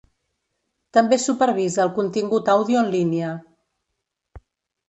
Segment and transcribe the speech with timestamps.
[0.97, 3.37] També supervisa el contingut àudio en línia.